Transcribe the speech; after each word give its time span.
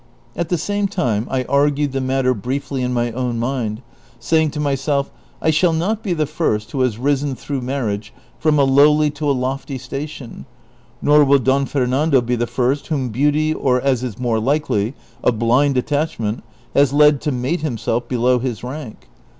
At 0.35 0.49
the 0.49 0.57
same 0.57 0.87
time 0.87 1.27
I 1.29 1.43
argued 1.43 1.91
the 1.91 2.01
matter 2.01 2.33
briefly 2.33 2.81
in 2.81 2.91
my 2.91 3.11
own 3.11 3.37
mind, 3.37 3.83
say 4.19 4.41
ing 4.41 4.49
to 4.49 4.59
myself, 4.59 5.11
"I 5.43 5.51
shall 5.51 5.73
not 5.73 6.01
be 6.01 6.13
the 6.13 6.25
first 6.25 6.71
wiio 6.71 6.81
has 6.85 6.97
risen 6.97 7.35
thi 7.35 7.57
ough 7.57 7.61
marriage 7.61 8.11
from 8.39 8.57
a 8.57 8.63
lowly 8.63 9.11
to 9.11 9.29
a 9.29 9.31
lofty 9.31 9.77
station, 9.77 10.47
nor 11.03 11.23
will 11.23 11.37
Don 11.37 11.67
Fernando 11.67 12.19
be 12.19 12.35
the 12.35 12.47
first 12.47 12.87
vvliom 12.89 13.11
beaut}' 13.11 13.55
or, 13.61 13.79
as 13.79 14.01
is 14.03 14.17
more 14.17 14.39
likely, 14.39 14.95
a 15.23 15.31
blind 15.31 15.77
attachment, 15.77 16.41
has 16.73 16.91
led 16.93 17.21
to 17.21 17.31
mate 17.31 17.61
himself 17.61 18.07
below 18.07 18.39
his 18.39 18.63
rank. 18.63 19.07